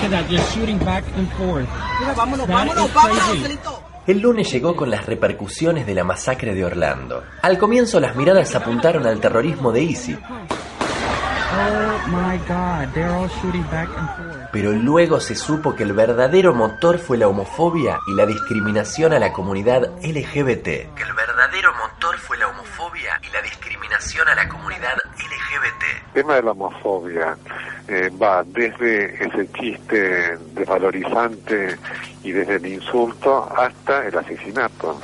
[0.00, 1.66] Look at that, just shooting back and forth.
[2.00, 3.42] Mira, vámonos, That vámonos, is vámonos, crazy.
[3.42, 3.82] Celito.
[4.06, 7.24] El lunes llegó con las repercusiones de la masacre de Orlando.
[7.42, 10.18] Al comienzo las miradas apuntaron al terrorismo de ISIS,
[11.50, 14.48] Oh my God, they're all shooting back and forth.
[14.52, 19.18] pero luego se supo que el verdadero motor fue la homofobia y la discriminación a
[19.18, 20.94] la comunidad LGBT.
[20.94, 24.94] Que el verdadero motor fue la homofobia y la discriminación a la comunidad
[25.58, 26.06] LGBT.
[26.06, 27.36] El tema de la homofobia
[27.88, 31.78] eh, va desde ese chiste desvalorizante
[32.22, 35.00] y desde el insulto hasta el asesinato.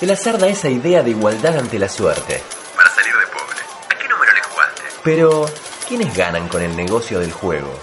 [0.00, 2.40] El azar da esa idea de igualdad ante la suerte.
[2.76, 3.58] Para salir de pobre.
[3.88, 4.82] ¿A qué número le jugaste?
[5.02, 5.46] Pero,
[5.88, 7.74] ¿quiénes ganan con el negocio del juego?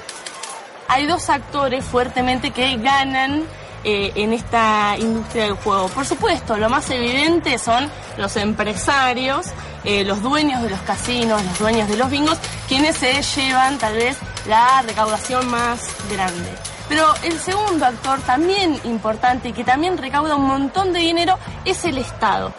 [0.87, 3.43] hay dos actores fuertemente que ganan
[3.87, 5.87] eh, en esta industria del juego.
[5.89, 9.45] Por supuesto, lo más evidente son los empresarios,
[9.83, 12.35] eh, los dueños de los casinos, los dueños de los bingos,
[12.67, 14.17] quienes se llevan tal vez
[14.47, 16.49] la recaudación más grande.
[16.89, 21.85] Pero el segundo actor también importante y que también recauda un montón de dinero es
[21.85, 22.55] el Estado.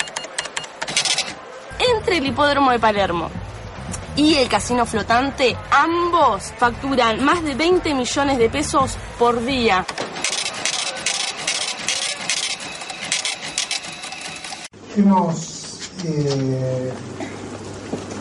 [1.97, 3.31] Entre el hipódromo de Palermo
[4.15, 9.85] y el casino flotante, ambos facturan más de 20 millones de pesos por día.
[14.97, 16.91] Hemos eh,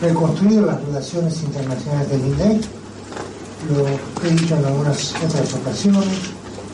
[0.02, 2.64] reconstruido las relaciones internacionales del INDEC,
[3.70, 6.06] lo he dicho en algunas otras ocasiones,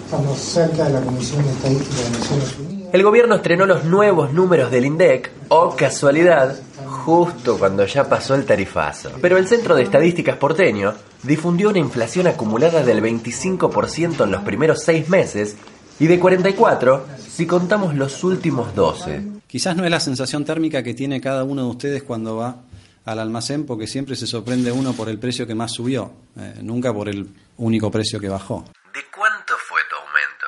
[0.04, 2.88] estamos cerca de la Comisión de Estadística de Naciones Unidas.
[2.92, 8.44] El gobierno estrenó los nuevos números del INDEC, o casualidad, justo cuando ya pasó el
[8.44, 9.10] tarifazo.
[9.20, 14.82] Pero el Centro de Estadísticas porteño difundió una inflación acumulada del 25% en los primeros
[14.82, 15.56] seis meses
[16.00, 19.41] y de 44% si contamos los últimos 12.
[19.52, 22.56] Quizás no es la sensación térmica que tiene cada uno de ustedes cuando va
[23.04, 26.90] al almacén, porque siempre se sorprende uno por el precio que más subió, eh, nunca
[26.94, 27.28] por el
[27.58, 28.64] único precio que bajó.
[28.94, 30.46] ¿De cuánto fue tu aumento?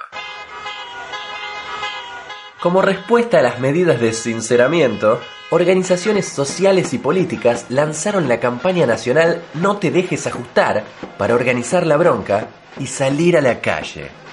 [2.62, 9.42] Como respuesta a las medidas de sinceramiento, organizaciones sociales y políticas lanzaron la campaña nacional
[9.52, 10.82] No te dejes ajustar
[11.18, 12.48] para organizar la bronca
[12.80, 14.23] y salir a la calle.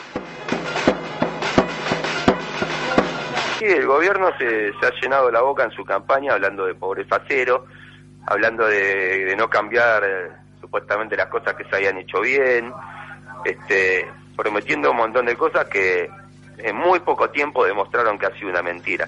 [3.62, 7.68] Sí, el gobierno se, ha llenado la boca en su campaña hablando de pobreza cero,
[8.26, 12.74] hablando de, de no cambiar eh, supuestamente las cosas que se habían hecho bien,
[13.46, 16.10] este, prometiendo un montón de cosas que
[16.58, 19.08] en muy poco tiempo demostraron que ha sido una mentira.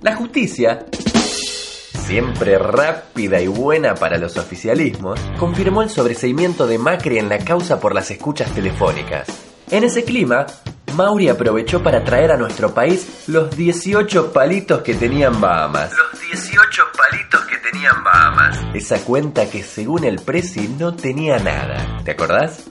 [0.00, 7.28] La justicia, siempre rápida y buena para los oficialismos, confirmó el sobreseimiento de Macri en
[7.28, 9.44] la causa por las escuchas telefónicas.
[9.70, 10.46] En ese clima,
[10.94, 15.92] Mauri aprovechó para traer a nuestro país los 18 palitos que tenían Bahamas.
[15.96, 18.58] Los 18 palitos que tenían Bahamas.
[18.74, 22.02] Esa cuenta que según el Prezi no tenía nada.
[22.04, 22.64] ¿Te acordás?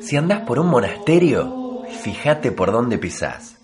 [0.00, 3.56] Si andás por un monasterio, fíjate por dónde pisás.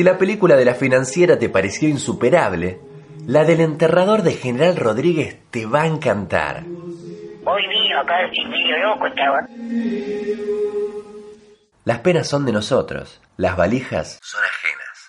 [0.00, 2.80] Si la película de la financiera te pareció insuperable,
[3.26, 6.64] la del enterrador de General Rodríguez te va a encantar.
[7.44, 9.46] Hoy acá y medio loco estaba.
[11.84, 15.06] Las penas son de nosotros, las valijas son ajenas.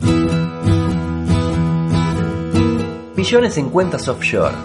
[3.15, 4.57] Millones en cuentas offshore.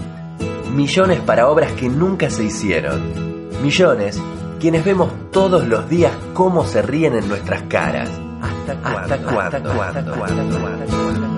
[0.73, 3.63] Millones para obras que nunca se hicieron.
[3.63, 4.21] Millones
[4.59, 8.26] quienes vemos todos los días cómo se ríen en nuestras caras.
[8.67, 11.36] 在管，在管，在管，在管，在管，在管。